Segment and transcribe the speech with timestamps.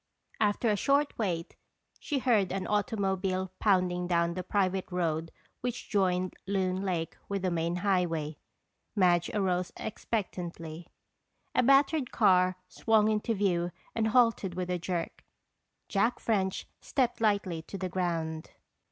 [0.39, 1.55] After a short wait
[1.99, 7.51] she heard an automobile pounding down the private road which joined Loon Lake with the
[7.51, 8.37] main highway.
[8.95, 10.87] Madge arose expectantly.
[11.53, 15.23] A battered car swung into view and halted with a jerk.
[15.87, 18.49] Jack French stepped lightly to the ground.